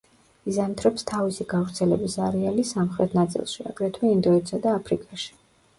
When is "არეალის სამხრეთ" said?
2.29-3.17